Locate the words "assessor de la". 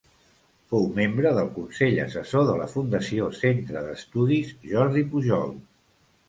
2.05-2.67